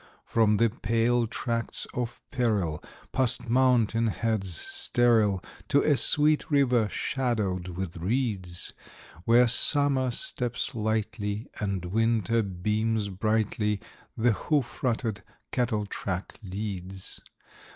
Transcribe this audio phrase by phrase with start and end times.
[0.25, 7.67] From the pale tracts of peril, past mountain heads sterile, To a sweet river shadowed
[7.67, 8.73] with reeds,
[9.25, 13.79] Where Summer steps lightly, and Winter beams brightly,
[14.17, 17.21] The hoof rutted cattle track leads.